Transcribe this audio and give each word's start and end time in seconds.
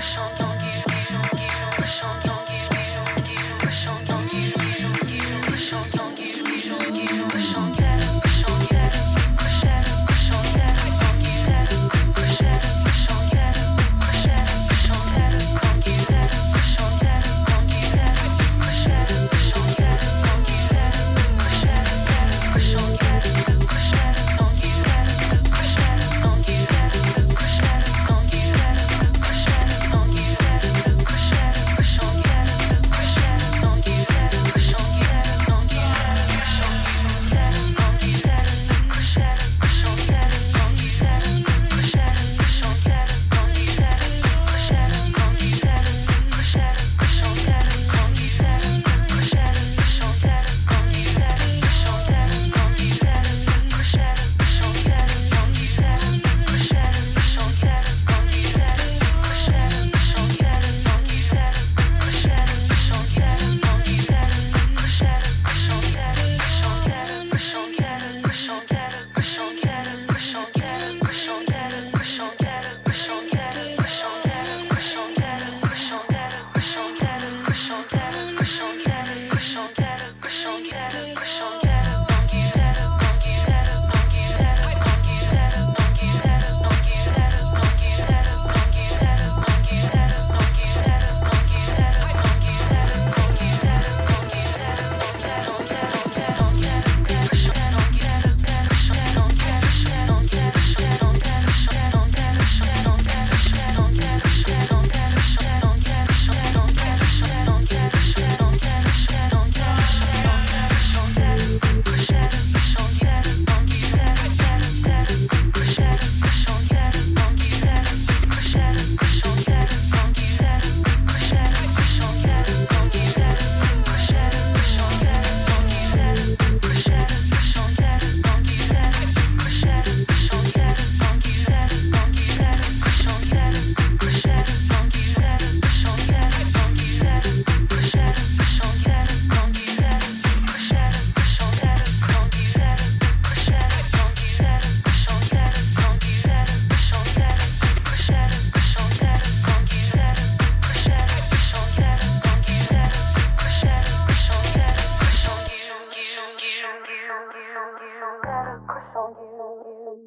Show 0.00 0.29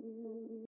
you. 0.00 0.21